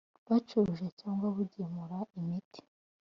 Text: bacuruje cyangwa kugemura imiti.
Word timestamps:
bacuruje 0.27 0.87
cyangwa 0.99 1.27
kugemura 1.35 1.97
imiti. 2.19 2.61